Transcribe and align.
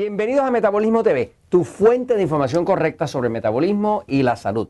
Bienvenidos 0.00 0.46
a 0.46 0.50
Metabolismo 0.50 1.02
TV, 1.02 1.34
tu 1.50 1.62
fuente 1.62 2.16
de 2.16 2.22
información 2.22 2.64
correcta 2.64 3.06
sobre 3.06 3.26
el 3.26 3.34
metabolismo 3.34 4.02
y 4.06 4.22
la 4.22 4.34
salud. 4.34 4.68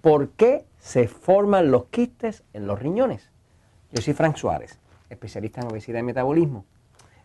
¿Por 0.00 0.28
qué 0.28 0.64
se 0.78 1.08
forman 1.08 1.72
los 1.72 1.86
quistes 1.86 2.44
en 2.52 2.68
los 2.68 2.78
riñones? 2.78 3.32
Yo 3.90 4.00
soy 4.00 4.14
Frank 4.14 4.36
Suárez, 4.36 4.78
especialista 5.08 5.60
en 5.60 5.66
obesidad 5.66 5.98
y 5.98 6.04
metabolismo. 6.04 6.66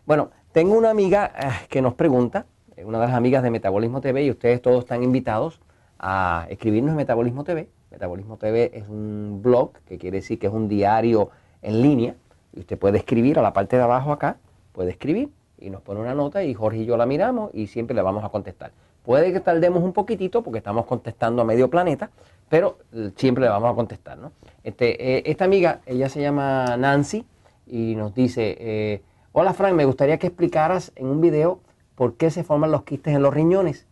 Bueno, 0.06 0.30
tengo 0.50 0.76
una 0.76 0.90
amiga 0.90 1.30
eh, 1.38 1.66
que 1.68 1.80
nos 1.80 1.94
pregunta, 1.94 2.46
una 2.84 2.98
de 2.98 3.06
las 3.06 3.14
amigas 3.14 3.44
de 3.44 3.50
Metabolismo 3.50 4.00
TV, 4.00 4.24
y 4.24 4.30
ustedes 4.32 4.60
todos 4.60 4.80
están 4.80 5.04
invitados 5.04 5.60
a 6.00 6.48
escribirnos 6.50 6.90
en 6.90 6.96
Metabolismo 6.96 7.44
TV. 7.44 7.68
Metabolismo 7.92 8.38
TV 8.38 8.72
es 8.74 8.88
un 8.88 9.40
blog, 9.40 9.70
que 9.86 9.98
quiere 9.98 10.16
decir 10.16 10.40
que 10.40 10.48
es 10.48 10.52
un 10.52 10.66
diario 10.66 11.30
en 11.62 11.80
línea, 11.80 12.16
y 12.52 12.58
usted 12.58 12.76
puede 12.76 12.98
escribir 12.98 13.38
a 13.38 13.42
la 13.42 13.52
parte 13.52 13.76
de 13.76 13.84
abajo 13.84 14.10
acá, 14.10 14.38
puede 14.72 14.90
escribir 14.90 15.30
y 15.58 15.70
nos 15.70 15.82
pone 15.82 16.00
una 16.00 16.14
nota 16.14 16.42
y 16.42 16.54
Jorge 16.54 16.78
y 16.78 16.86
yo 16.86 16.96
la 16.96 17.06
miramos 17.06 17.50
y 17.54 17.66
siempre 17.66 17.94
le 17.94 18.02
vamos 18.02 18.24
a 18.24 18.28
contestar. 18.28 18.72
Puede 19.04 19.32
que 19.32 19.40
tardemos 19.40 19.82
un 19.82 19.92
poquitito 19.92 20.42
porque 20.42 20.58
estamos 20.58 20.84
contestando 20.86 21.42
a 21.42 21.44
medio 21.44 21.70
planeta, 21.70 22.10
pero 22.48 22.78
eh, 22.92 23.12
siempre 23.16 23.44
le 23.44 23.50
vamos 23.50 23.70
a 23.70 23.74
contestar. 23.74 24.18
¿no? 24.18 24.32
Este, 24.64 25.18
eh, 25.18 25.22
esta 25.26 25.44
amiga, 25.44 25.80
ella 25.86 26.08
se 26.08 26.20
llama 26.20 26.76
Nancy 26.76 27.24
y 27.66 27.94
nos 27.94 28.14
dice, 28.14 28.56
eh, 28.58 29.02
hola 29.32 29.54
Frank, 29.54 29.74
me 29.74 29.84
gustaría 29.84 30.18
que 30.18 30.26
explicaras 30.26 30.92
en 30.96 31.06
un 31.06 31.20
video 31.20 31.60
por 31.94 32.16
qué 32.16 32.30
se 32.30 32.44
forman 32.44 32.70
los 32.70 32.82
quistes 32.82 33.14
en 33.14 33.22
los 33.22 33.32
riñones, 33.32 33.86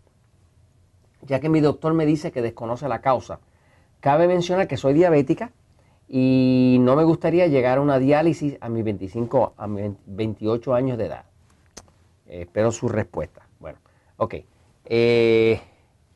ya 1.22 1.40
que 1.40 1.48
mi 1.48 1.60
doctor 1.60 1.94
me 1.94 2.06
dice 2.06 2.32
que 2.32 2.42
desconoce 2.42 2.88
la 2.88 3.00
causa. 3.00 3.40
Cabe 4.00 4.28
mencionar 4.28 4.68
que 4.68 4.76
soy 4.76 4.92
diabética 4.92 5.52
y 6.08 6.76
no 6.80 6.96
me 6.96 7.04
gustaría 7.04 7.46
llegar 7.46 7.78
a 7.78 7.80
una 7.80 7.98
diálisis 7.98 8.58
a 8.60 8.68
mis 8.68 8.84
25, 8.84 9.54
a 9.56 9.66
mis 9.66 9.92
28 10.06 10.74
años 10.74 10.98
de 10.98 11.06
edad. 11.06 11.24
Eh, 12.34 12.42
espero 12.42 12.72
su 12.72 12.88
respuesta. 12.88 13.46
Bueno, 13.60 13.78
ok. 14.16 14.34
Eh, 14.86 15.60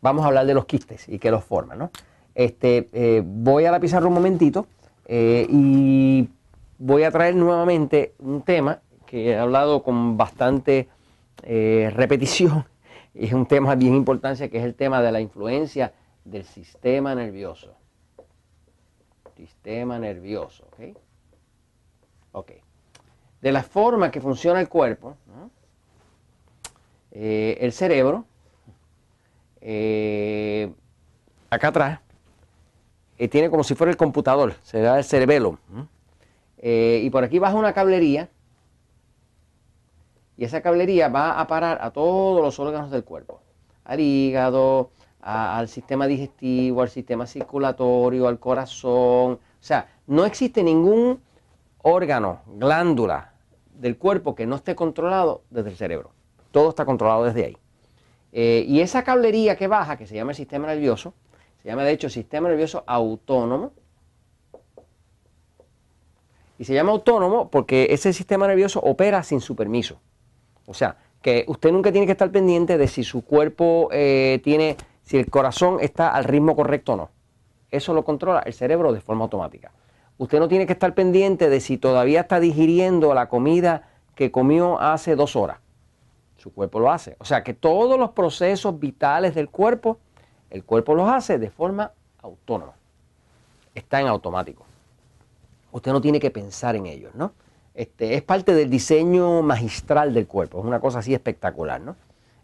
vamos 0.01 0.25
a 0.25 0.29
hablar 0.29 0.47
de 0.47 0.55
los 0.55 0.67
quistes 0.67 1.09
y 1.09 1.19
qué 1.19 1.31
los 1.31 1.45
forman, 1.45 1.79
¿no? 1.79 1.91
Este, 2.35 2.89
eh, 2.93 3.23
voy 3.25 3.65
a 3.67 3.71
la 3.71 3.79
pizarra 3.79 4.07
un 4.07 4.15
momentito 4.15 4.67
y 5.11 6.29
voy 6.79 7.03
a 7.03 7.11
traer 7.11 7.35
nuevamente 7.35 8.15
un 8.19 8.43
tema 8.43 8.83
que 9.07 9.31
he 9.31 9.39
hablado 9.39 9.83
con 9.83 10.19
bastante 10.19 10.89
repetición 11.43 12.67
es 13.15 13.33
un 13.33 13.47
tema 13.47 13.75
bien 13.75 13.95
importante 13.95 14.51
que 14.51 14.59
es 14.59 14.65
el 14.65 14.75
tema 14.75 15.01
de 15.01 15.11
la 15.11 15.21
influencia 15.23 15.95
del 16.27 16.45
sistema 16.45 17.15
nervioso. 17.15 17.75
Sistema 19.35 19.99
nervioso, 19.99 20.67
¿ok? 20.67 20.97
Ok. 22.33 22.53
De 23.41 23.51
la 23.51 23.63
forma 23.63 24.11
que 24.11 24.21
funciona 24.21 24.61
el 24.61 24.69
cuerpo, 24.69 25.17
¿no? 25.27 25.51
Eh, 27.13 27.59
el 27.61 27.73
cerebro, 27.73 28.25
eh, 29.61 30.73
acá 31.51 31.69
atrás, 31.69 32.01
eh, 33.19 33.29
tiene 33.29 33.51
como 33.51 33.65
si 33.65 33.75
fuera 33.75 33.91
el 33.91 33.97
computador, 33.97 34.55
se 34.63 34.81
da 34.81 34.99
el 34.99 35.05
cerebelo. 35.05 35.59
y 36.61 37.09
por 37.11 37.25
aquí 37.25 37.39
baja 37.39 37.55
una 37.55 37.73
cablería, 37.73 38.29
y 40.37 40.45
esa 40.45 40.61
cablería 40.61 41.09
va 41.09 41.41
a 41.41 41.47
parar 41.47 41.79
a 41.81 41.91
todos 41.93 42.43
los 42.43 42.59
órganos 42.59 42.91
del 42.91 43.05
cuerpo, 43.05 43.41
al 43.85 44.01
hígado, 44.01 44.91
al 45.21 45.69
sistema 45.69 46.07
digestivo, 46.07 46.83
al 46.83 46.91
sistema 46.91 47.27
circulatorio, 47.27 48.29
al 48.29 48.39
corazón. 48.39 49.33
O 49.35 49.39
sea, 49.61 49.89
no 50.07 50.25
existe 50.25 50.63
ningún 50.63 51.21
órgano, 51.83 52.43
glándula 52.57 53.33
del 53.75 53.97
cuerpo 53.97 54.35
que 54.35 54.47
no 54.47 54.57
esté 54.57 54.75
controlado 54.75 55.43
desde 55.51 55.71
el 55.71 55.77
cerebro. 55.77 56.18
Todo 56.51 56.71
está 56.71 56.85
controlado 56.85 57.25
desde 57.25 57.45
ahí. 57.45 57.57
Eh, 58.33 58.65
y 58.67 58.81
esa 58.81 59.05
cablería 59.05 59.57
que 59.57 59.69
baja, 59.69 59.97
que 59.97 60.07
se 60.07 60.15
llama 60.15 60.33
el 60.33 60.37
sistema 60.37 60.67
nervioso, 60.67 61.15
se 61.63 61.69
llama 61.69 61.85
de 61.85 61.93
hecho 61.93 62.09
sistema 62.09 62.49
nervioso 62.49 62.85
autónomo. 62.87 63.73
Y 66.59 66.65
se 66.65 66.75
llama 66.75 66.93
autónomo 66.93 67.51
porque 67.51 67.89
ese 67.91 68.13
sistema 68.13 68.47
nervioso 68.47 68.81
opera 68.81 69.23
sin 69.23 69.41
su 69.41 69.55
permiso. 69.55 70.01
O 70.67 70.75
sea, 70.75 70.97
que 71.23 71.45
usted 71.49 71.73
nunca 71.73 71.93
tiene 71.93 72.07
que 72.07 72.13
estar 72.13 72.31
pendiente 72.31 72.79
de 72.79 72.89
si 72.89 73.05
su 73.05 73.25
cuerpo 73.25 73.89
eh, 73.93 74.41
tiene, 74.43 74.77
si 75.03 75.19
el 75.19 75.31
corazón 75.31 75.79
está 75.81 76.09
al 76.09 76.25
ritmo 76.25 76.55
correcto 76.55 76.93
o 76.93 76.97
no. 76.97 77.11
Eso 77.71 77.93
lo 77.95 78.05
controla 78.05 78.41
el 78.41 78.53
cerebro 78.53 78.93
de 78.93 79.01
forma 79.01 79.25
automática. 79.25 79.73
Usted 80.17 80.39
no 80.39 80.49
tiene 80.49 80.67
que 80.67 80.73
estar 80.73 80.95
pendiente 80.95 81.49
de 81.49 81.61
si 81.61 81.79
todavía 81.79 82.23
está 82.23 82.41
digiriendo 82.41 83.15
la 83.15 83.29
comida 83.29 83.89
que 84.15 84.31
comió 84.33 84.81
hace 84.81 85.15
dos 85.15 85.37
horas. 85.37 85.59
Su 86.39 86.53
cuerpo 86.53 86.79
lo 86.81 86.91
hace. 86.91 87.17
O 87.19 87.25
sea 87.25 87.43
que 87.43 87.53
todos 87.53 87.99
los 87.99 88.11
procesos 88.11 88.79
vitales 88.79 89.35
del 89.35 89.51
cuerpo, 89.51 89.99
el 90.51 90.65
cuerpo 90.65 90.95
los 90.95 91.09
hace 91.09 91.39
de 91.39 91.51
forma 91.51 91.93
autónoma. 92.23 92.75
Está 93.75 94.01
en 94.01 94.07
automático. 94.07 94.65
Usted 95.73 95.93
no 95.93 96.01
tiene 96.01 96.21
que 96.21 96.31
pensar 96.31 96.77
en 96.77 96.87
ellos, 96.87 97.15
¿no? 97.15 97.33
Este, 97.75 98.15
es 98.15 98.23
parte 98.23 98.55
del 98.55 98.71
diseño 98.71 99.43
magistral 99.43 100.15
del 100.15 100.27
cuerpo. 100.27 100.61
Es 100.61 100.65
una 100.65 100.81
cosa 100.81 101.01
así 101.01 101.13
espectacular, 101.13 101.81
¿no? 101.81 101.97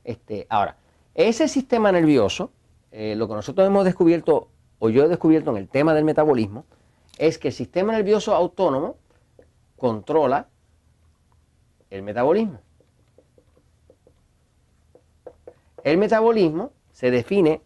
Este, 0.05 0.47
ahora, 0.50 0.76
ese 1.15 1.49
sistema 1.49 1.91
nervioso, 1.91 2.50
eh, 2.93 3.15
lo 3.16 3.26
que 3.26 3.34
nosotros 3.34 3.66
hemos 3.66 3.84
descubierto, 3.84 4.49
o 4.78 4.91
yo 4.91 5.05
he 5.05 5.09
descubierto 5.09 5.50
en 5.50 5.56
el 5.56 5.69
tema 5.69 5.94
del 5.94 6.05
metabolismo, 6.05 6.65
es 7.19 7.38
que 7.38 7.49
el 7.49 7.55
sistema 7.55 7.93
nervioso 7.93 8.34
autónomo 8.34 8.97
controla 9.76 10.49
el 11.91 12.03
metabolismo. 12.03 12.61
El 15.84 15.99
metabolismo 15.99 16.72
se 16.93 17.11
define 17.11 17.61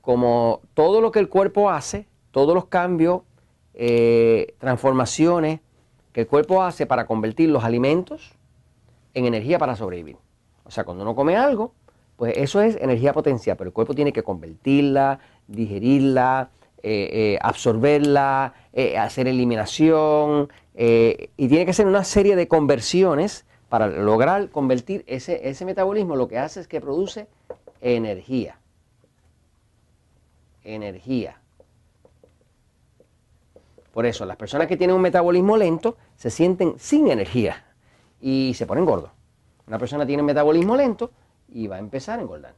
como 0.00 0.60
todo 0.74 1.00
lo 1.00 1.10
que 1.10 1.18
el 1.18 1.28
cuerpo 1.28 1.70
hace, 1.70 2.06
todos 2.30 2.54
los 2.54 2.66
cambios, 2.66 3.22
eh, 3.74 4.54
transformaciones 4.58 5.60
que 6.12 6.22
el 6.22 6.26
cuerpo 6.28 6.62
hace 6.62 6.86
para 6.86 7.06
convertir 7.06 7.48
los 7.48 7.64
alimentos 7.64 8.36
en 9.12 9.26
energía 9.26 9.58
para 9.58 9.74
sobrevivir. 9.74 10.16
O 10.62 10.70
sea, 10.70 10.84
cuando 10.84 11.02
uno 11.02 11.16
come 11.16 11.36
algo, 11.36 11.72
pues 12.16 12.34
eso 12.36 12.60
es 12.60 12.76
energía 12.76 13.12
potencial, 13.12 13.56
pero 13.56 13.68
el 13.68 13.74
cuerpo 13.74 13.92
tiene 13.92 14.12
que 14.12 14.22
convertirla, 14.22 15.18
digerirla, 15.48 16.50
eh, 16.80 17.08
eh, 17.12 17.38
absorberla, 17.42 18.54
hacer 18.98 19.26
eliminación, 19.26 20.48
y 20.76 21.48
tiene 21.48 21.66
que 21.66 21.72
ser 21.72 21.86
una 21.86 22.04
serie 22.04 22.36
de 22.36 22.46
conversiones 22.46 23.46
para 23.68 23.88
lograr 23.88 24.50
convertir 24.50 25.04
ese 25.06 25.64
metabolismo. 25.64 26.14
Lo 26.14 26.28
que 26.28 26.38
hace 26.38 26.60
es 26.60 26.68
que 26.68 26.80
produce 26.80 27.26
energía. 27.84 28.58
Energía. 30.64 31.38
Por 33.92 34.06
eso, 34.06 34.24
las 34.24 34.38
personas 34.38 34.66
que 34.66 34.76
tienen 34.76 34.96
un 34.96 35.02
metabolismo 35.02 35.56
lento 35.56 35.96
se 36.16 36.30
sienten 36.30 36.74
sin 36.78 37.08
energía 37.08 37.64
y 38.20 38.54
se 38.54 38.66
ponen 38.66 38.86
gordos. 38.86 39.10
Una 39.66 39.78
persona 39.78 40.06
tiene 40.06 40.22
un 40.22 40.26
metabolismo 40.26 40.76
lento 40.76 41.12
y 41.48 41.66
va 41.66 41.76
a 41.76 41.78
empezar 41.78 42.18
a 42.18 42.22
engordar. 42.22 42.54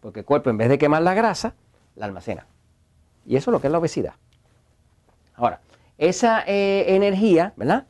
Porque 0.00 0.20
el 0.20 0.26
cuerpo, 0.26 0.48
en 0.48 0.56
vez 0.56 0.70
de 0.70 0.78
quemar 0.78 1.02
la 1.02 1.14
grasa, 1.14 1.54
la 1.94 2.06
almacena. 2.06 2.46
Y 3.26 3.36
eso 3.36 3.50
es 3.50 3.52
lo 3.52 3.60
que 3.60 3.66
es 3.66 3.70
la 3.70 3.78
obesidad. 3.78 4.14
Ahora, 5.34 5.60
esa 5.98 6.42
eh, 6.46 6.96
energía, 6.96 7.52
¿verdad? 7.56 7.86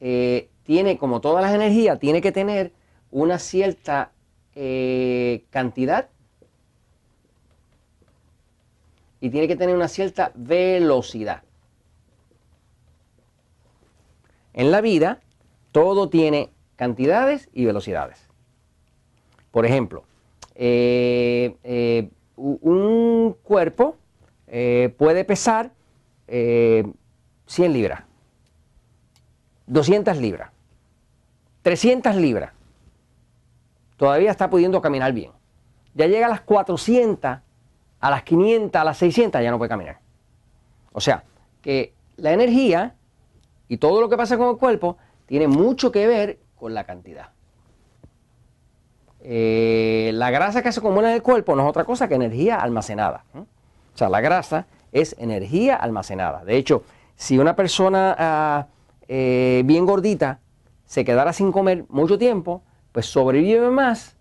Eh, 0.00 0.50
tiene, 0.64 0.98
como 0.98 1.20
todas 1.20 1.42
las 1.42 1.54
energías, 1.54 1.98
tiene 2.00 2.20
que 2.20 2.32
tener 2.32 2.72
una 3.10 3.38
cierta 3.38 4.10
eh, 4.60 5.44
cantidad 5.50 6.08
y 9.20 9.30
tiene 9.30 9.46
que 9.46 9.54
tener 9.54 9.76
una 9.76 9.86
cierta 9.86 10.32
velocidad. 10.34 11.44
En 14.54 14.72
la 14.72 14.80
vida, 14.80 15.20
todo 15.70 16.08
tiene 16.08 16.50
cantidades 16.74 17.48
y 17.52 17.66
velocidades. 17.66 18.26
Por 19.52 19.64
ejemplo, 19.64 20.02
eh, 20.56 21.54
eh, 21.62 22.10
un 22.34 23.36
cuerpo 23.44 23.96
puede 24.44 25.24
pesar 25.24 25.70
100 26.26 26.92
libras, 27.72 28.02
200 29.68 30.16
libras, 30.16 30.50
300 31.62 32.16
libras 32.16 32.57
todavía 33.98 34.30
está 34.30 34.48
pudiendo 34.48 34.80
caminar 34.80 35.12
bien. 35.12 35.32
Ya 35.94 36.06
llega 36.06 36.26
a 36.26 36.30
las 36.30 36.40
400, 36.40 37.38
a 38.00 38.10
las 38.10 38.22
500, 38.22 38.80
a 38.80 38.84
las 38.84 38.96
600, 38.96 39.42
ya 39.42 39.50
no 39.50 39.58
puede 39.58 39.68
caminar. 39.68 39.98
O 40.92 41.00
sea, 41.00 41.24
que 41.60 41.92
la 42.16 42.32
energía 42.32 42.94
y 43.68 43.76
todo 43.76 44.00
lo 44.00 44.08
que 44.08 44.16
pasa 44.16 44.38
con 44.38 44.48
el 44.48 44.56
cuerpo 44.56 44.96
tiene 45.26 45.48
mucho 45.48 45.92
que 45.92 46.06
ver 46.06 46.38
con 46.56 46.72
la 46.72 46.84
cantidad. 46.84 47.30
Eh, 49.20 50.12
la 50.14 50.30
grasa 50.30 50.62
que 50.62 50.72
se 50.72 50.80
acumula 50.80 51.08
en 51.10 51.16
el 51.16 51.22
cuerpo 51.22 51.54
no 51.54 51.64
es 51.64 51.68
otra 51.68 51.84
cosa 51.84 52.08
que 52.08 52.14
energía 52.14 52.56
almacenada. 52.56 53.24
O 53.34 53.98
sea, 53.98 54.08
la 54.08 54.20
grasa 54.20 54.66
es 54.92 55.16
energía 55.18 55.76
almacenada. 55.76 56.44
De 56.44 56.56
hecho, 56.56 56.84
si 57.16 57.36
una 57.36 57.56
persona 57.56 58.14
ah, 58.16 58.66
eh, 59.08 59.62
bien 59.66 59.84
gordita 59.84 60.40
se 60.86 61.04
quedara 61.04 61.32
sin 61.32 61.50
comer 61.50 61.84
mucho 61.88 62.16
tiempo, 62.16 62.62
pues 62.98 63.06
sobrevive 63.06 63.70
más 63.70 64.16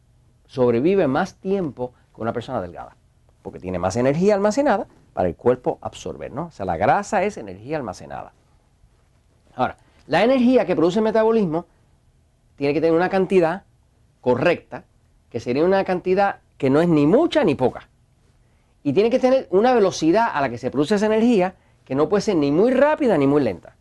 sobrevive 0.45 1.07
más 1.07 1.33
tiempo 1.33 1.93
que 2.13 2.21
una 2.21 2.31
persona 2.31 2.61
delgada, 2.61 2.95
porque 3.41 3.57
tiene 3.57 3.79
más 3.79 3.95
energía 3.95 4.35
almacenada 4.35 4.85
para 5.15 5.27
el 5.27 5.35
cuerpo 5.35 5.79
absorber, 5.81 6.31
¿no? 6.31 6.45
O 6.45 6.51
sea, 6.51 6.63
la 6.67 6.77
grasa 6.77 7.23
es 7.23 7.37
energía 7.37 7.77
almacenada. 7.77 8.33
Ahora, 9.55 9.77
la 10.05 10.23
energía 10.23 10.67
que 10.67 10.75
produce 10.75 10.99
el 10.99 11.05
metabolismo 11.05 11.65
tiene 12.55 12.75
que 12.75 12.79
tener 12.79 12.95
una 12.95 13.09
cantidad 13.09 13.63
correcta, 14.21 14.83
que 15.31 15.39
sería 15.39 15.65
una 15.65 15.83
cantidad 15.83 16.41
que 16.59 16.69
no 16.69 16.79
es 16.79 16.87
ni 16.87 17.07
mucha 17.07 17.43
ni 17.43 17.55
poca. 17.55 17.89
Y 18.83 18.93
tiene 18.93 19.09
que 19.09 19.17
tener 19.17 19.47
una 19.49 19.73
velocidad 19.73 20.27
a 20.31 20.39
la 20.39 20.51
que 20.51 20.59
se 20.59 20.69
produce 20.69 20.93
esa 20.93 21.07
energía 21.07 21.55
que 21.83 21.95
no 21.95 22.09
puede 22.09 22.21
ser 22.21 22.35
ni 22.35 22.51
muy 22.51 22.69
rápida 22.69 23.17
ni 23.17 23.25
muy 23.25 23.41
lenta. 23.41 23.75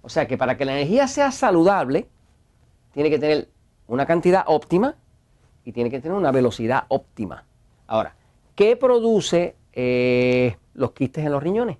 O 0.00 0.08
sea 0.08 0.26
que 0.26 0.38
para 0.38 0.56
que 0.56 0.64
la 0.64 0.72
energía 0.72 1.06
sea 1.06 1.30
saludable, 1.30 2.08
tiene 2.94 3.10
que 3.10 3.18
tener 3.18 3.50
una 3.88 4.06
cantidad 4.06 4.44
óptima 4.46 4.96
y 5.64 5.72
tiene 5.72 5.90
que 5.90 6.00
tener 6.00 6.16
una 6.16 6.32
velocidad 6.32 6.84
óptima. 6.88 7.44
Ahora, 7.86 8.14
¿qué 8.54 8.76
produce 8.76 9.56
eh, 9.72 10.56
los 10.74 10.92
quistes 10.92 11.24
en 11.24 11.32
los 11.32 11.42
riñones? 11.42 11.78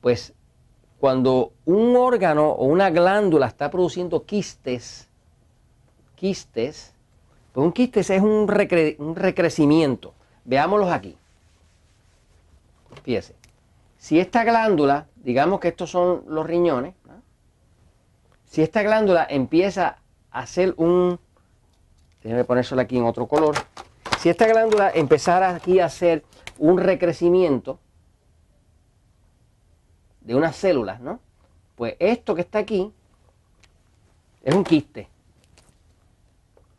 Pues 0.00 0.34
cuando 0.98 1.52
un 1.64 1.96
órgano 1.96 2.50
o 2.50 2.64
una 2.64 2.90
glándula 2.90 3.46
está 3.46 3.70
produciendo 3.70 4.24
quistes, 4.24 5.08
quistes, 6.14 6.94
pues 7.52 7.64
un 7.64 7.72
quiste 7.72 8.00
es 8.00 8.10
un, 8.10 8.46
recrecimiento. 8.48 10.14
Veámoslos 10.44 10.90
aquí. 10.90 11.16
Fíjese. 13.02 13.34
Si 13.98 14.20
esta 14.20 14.44
glándula, 14.44 15.06
digamos 15.16 15.60
que 15.60 15.68
estos 15.68 15.90
son 15.90 16.24
los 16.28 16.46
riñones, 16.46 16.94
si 18.44 18.62
esta 18.62 18.82
glándula 18.82 19.26
empieza 19.28 19.98
hacer 20.40 20.74
un, 20.76 21.18
déjeme 22.22 22.44
ponérselo 22.44 22.80
aquí 22.80 22.98
en 22.98 23.04
otro 23.04 23.26
color, 23.26 23.56
si 24.18 24.28
esta 24.28 24.46
glándula 24.46 24.90
empezara 24.94 25.54
aquí 25.54 25.80
a 25.80 25.86
hacer 25.86 26.24
un 26.58 26.78
recrecimiento 26.78 27.78
de 30.20 30.34
unas 30.34 30.56
células, 30.56 31.00
¿no? 31.00 31.20
Pues 31.74 31.96
esto 31.98 32.34
que 32.34 32.42
está 32.42 32.58
aquí 32.58 32.92
es 34.42 34.54
un 34.54 34.64
quiste. 34.64 35.08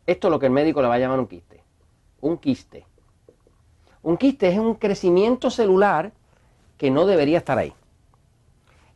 Esto 0.06 0.28
es 0.28 0.32
lo 0.32 0.38
que 0.38 0.46
el 0.46 0.52
médico 0.52 0.80
le 0.80 0.88
va 0.88 0.94
a 0.94 0.98
llamar 0.98 1.18
un 1.18 1.26
quiste. 1.26 1.62
Un 2.20 2.38
quiste. 2.38 2.86
Un 4.02 4.16
quiste 4.16 4.48
es 4.48 4.58
un 4.58 4.74
crecimiento 4.74 5.50
celular 5.50 6.12
que 6.76 6.90
no 6.90 7.06
debería 7.06 7.38
estar 7.38 7.58
ahí. 7.58 7.72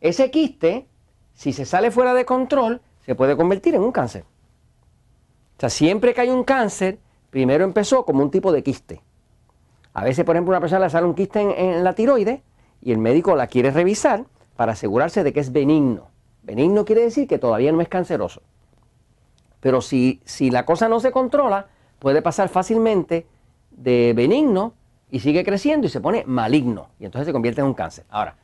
Ese 0.01 0.31
quiste, 0.31 0.87
si 1.35 1.53
se 1.53 1.65
sale 1.65 1.91
fuera 1.91 2.15
de 2.15 2.25
control, 2.25 2.81
se 3.05 3.15
puede 3.15 3.37
convertir 3.37 3.75
en 3.75 3.83
un 3.83 3.93
cáncer. 3.93 4.25
O 5.57 5.61
sea, 5.61 5.71
siempre 5.71 6.15
que 6.15 6.23
hay 6.23 6.31
un 6.31 6.45
cáncer, 6.45 6.99
primero 7.31 7.65
empezó 7.65 8.05
como 8.05 8.23
un 8.23 8.31
tipo 8.31 8.53
de 8.53 8.63
quiste. 8.63 9.03
A 9.95 10.05
veces, 10.05 10.25
por 10.25 10.35
ejemplo, 10.35 10.51
una 10.51 10.61
persona 10.61 10.87
le 10.87 10.91
sale 10.91 11.07
un 11.07 11.15
quiste 11.15 11.41
en, 11.41 11.85
la 11.85 11.95
tiroides 11.95 12.41
y 12.81 12.93
el 12.93 12.99
médico 12.99 13.37
la 13.37 13.47
quiere 13.47 13.71
revisar 13.71 14.25
para 14.57 14.73
asegurarse 14.73 15.23
de 15.23 15.33
que 15.33 15.41
es 15.41 15.53
benigno. 15.53 16.09
Benigno 16.43 16.85
quiere 16.85 17.03
decir 17.03 17.29
que 17.29 17.39
todavía 17.39 17.73
no 17.73 17.81
es 17.81 17.89
canceroso. 17.89 18.43
Pero 19.61 19.81
si, 19.81 20.21
si 20.25 20.51
la 20.51 20.67
cosa 20.67 20.89
no 20.89 20.99
se 20.99 21.13
controla, 21.13 21.69
puede 21.99 22.23
pasar 22.23 22.49
fácilmente 22.49 23.27
de 23.71 24.13
benigno 24.17 24.75
y 25.11 25.21
sigue 25.21 25.45
creciendo 25.45 25.87
y 25.87 25.91
se 25.91 26.01
pone 26.01 26.25
maligno. 26.27 26.89
Y 26.99 27.05
entonces 27.05 27.27
se 27.27 27.33
convierte 27.33 27.61
en 27.61 27.69
un 27.69 27.75
cáncer. 27.75 28.05
Ahora, 28.09 28.37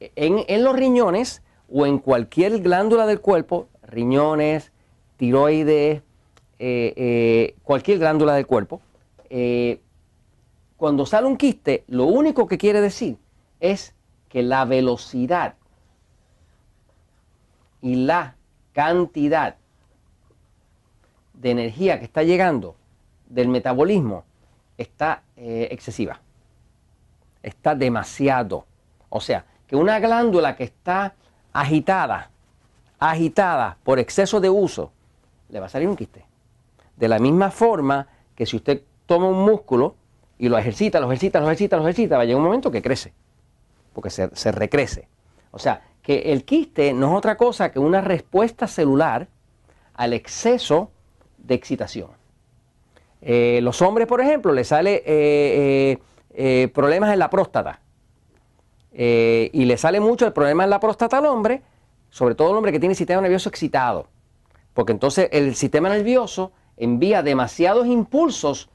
en, 0.00 0.64
los 0.64 0.74
riñones 0.74 1.42
o 1.72 1.86
en 1.86 1.98
cualquier 1.98 2.60
glándula 2.60 3.06
del 3.06 3.20
cuerpo, 3.20 3.68
riñones, 3.82 4.72
tiroides, 5.16 6.02
eh, 6.62 6.92
eh, 6.94 7.54
cualquier 7.62 7.98
glándula 7.98 8.34
del 8.34 8.46
cuerpo, 8.46 8.82
eh, 9.30 9.80
cuando 10.76 11.06
sale 11.06 11.26
un 11.26 11.38
quiste, 11.38 11.84
lo 11.88 12.04
único 12.04 12.46
que 12.46 12.58
quiere 12.58 12.82
decir 12.82 13.16
es 13.60 13.94
que 14.28 14.42
la 14.42 14.66
velocidad 14.66 15.54
y 17.80 17.94
la 17.94 18.36
cantidad 18.74 19.56
de 21.32 21.50
energía 21.50 21.98
que 21.98 22.04
está 22.04 22.24
llegando 22.24 22.76
del 23.30 23.48
metabolismo 23.48 24.24
está 24.76 25.22
excesiva. 25.36 26.20
Está 27.42 27.74
demasiado. 27.74 28.66
O 29.08 29.22
sea, 29.22 29.46
que 29.66 29.76
una 29.76 29.98
glándula 29.98 30.56
que 30.56 30.64
está 30.64 31.14
agitada, 31.54 32.30
agitada 32.98 33.78
por 33.82 33.98
exceso 33.98 34.42
de 34.42 34.50
uso, 34.50 34.92
le 35.48 35.58
va 35.58 35.64
a 35.64 35.70
salir 35.70 35.88
un 35.88 35.96
quiste. 35.96 36.29
De 37.00 37.08
la 37.08 37.18
misma 37.18 37.50
forma 37.50 38.06
que 38.36 38.46
si 38.46 38.56
usted 38.56 38.82
toma 39.06 39.26
un 39.26 39.44
músculo 39.44 39.96
y 40.38 40.48
lo 40.48 40.56
ejercita, 40.56 41.00
lo 41.00 41.06
ejercita, 41.06 41.40
lo 41.40 41.46
ejercita, 41.46 41.76
lo 41.76 41.82
ejercita, 41.82 42.16
va 42.16 42.22
a 42.22 42.24
llegar 42.26 42.38
un 42.38 42.46
momento 42.46 42.70
que 42.70 42.80
crece, 42.80 43.12
porque 43.92 44.10
se, 44.10 44.30
se 44.36 44.52
recrece. 44.52 45.08
O 45.50 45.58
sea, 45.58 45.82
que 46.02 46.32
el 46.32 46.44
quiste 46.44 46.92
no 46.92 47.10
es 47.10 47.18
otra 47.18 47.36
cosa 47.36 47.72
que 47.72 47.78
una 47.78 48.00
respuesta 48.00 48.68
celular 48.68 49.28
al 49.94 50.12
exceso 50.12 50.90
de 51.38 51.54
excitación. 51.54 52.10
Eh, 53.22 53.60
los 53.62 53.82
hombres, 53.82 54.06
por 54.06 54.20
ejemplo, 54.20 54.52
les 54.52 54.68
sale 54.68 55.02
eh, 55.04 55.98
eh, 56.30 56.68
problemas 56.72 57.12
en 57.12 57.18
la 57.18 57.30
próstata. 57.30 57.80
y 58.92 59.64
le 59.64 59.76
sale 59.76 60.00
mucho 60.00 60.26
el 60.26 60.32
problema 60.32 60.64
en 60.64 60.70
la 60.70 60.80
próstata 60.80 61.18
al 61.18 61.26
hombre, 61.26 61.62
sobre 62.10 62.34
todo 62.34 62.50
el 62.50 62.56
hombre 62.56 62.72
que 62.72 62.80
tiene 62.80 62.94
sistema 62.94 63.20
nervioso 63.20 63.48
excitado. 63.48 64.06
Porque 64.74 64.92
entonces 64.92 65.28
el 65.32 65.54
sistema 65.54 65.88
nervioso 65.88 66.52
envía 66.80 67.22
demasiados 67.22 67.86
impulsos 67.86 68.70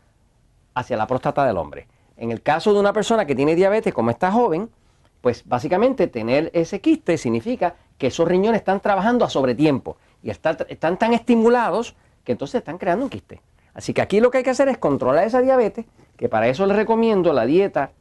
hacia 0.76 0.96
la 0.96 1.08
próstata 1.08 1.46
del 1.46 1.58
hombre. 1.58 1.88
En 2.18 2.32
el 2.32 2.42
caso 2.42 2.72
de 2.72 2.80
una 2.80 2.94
persona 2.94 3.26
que 3.26 3.36
tiene 3.36 3.56
diabetes 3.56 3.94
como 3.94 4.12
esta 4.12 4.32
joven, 4.32 4.70
pues 5.22 5.44
básicamente 5.46 6.08
tener 6.08 6.52
ese 6.54 6.80
quiste 6.82 7.18
significa 7.18 7.76
que 7.98 8.08
esos 8.08 8.28
riñones 8.28 8.60
están 8.60 8.80
trabajando 8.80 9.26
a 9.26 9.30
sobretiempo 9.30 9.98
y 10.22 10.30
están, 10.30 10.56
tan 10.80 11.14
estimulados 11.14 11.96
que 12.24 12.34
entonces 12.34 12.60
están 12.60 12.78
creando 12.78 13.06
un 13.06 13.10
quiste. 13.10 13.42
Así 13.74 13.92
que 13.94 14.02
aquí 14.02 14.20
lo 14.20 14.30
que 14.30 14.38
hay 14.38 14.44
que 14.44 14.52
hacer 14.52 14.70
es 14.70 14.78
controlar 14.78 15.26
esa 15.26 15.42
diabetes, 15.42 15.86
que 16.16 16.30
para 16.30 16.48
eso 16.48 16.66
les 16.68 16.78
recomiendo 16.78 17.34
la 17.34 17.46
dieta 17.46 17.92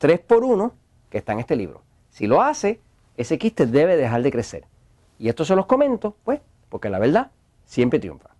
3x1 0.00 0.72
que 1.10 1.18
está 1.18 1.32
en 1.32 1.40
este 1.40 1.56
libro. 1.56 1.82
Si 2.10 2.26
lo 2.26 2.40
hace, 2.40 2.80
ese 3.16 3.36
quiste 3.36 3.66
debe 3.66 3.96
dejar 3.96 4.22
de 4.22 4.32
crecer. 4.32 4.64
Y 5.18 5.28
esto 5.28 5.44
se 5.44 5.54
los 5.54 5.66
comento, 5.66 6.16
pues, 6.24 6.40
porque 6.70 6.88
la 6.88 6.98
verdad 6.98 7.30
siempre 7.66 7.98
triunfa. 7.98 8.35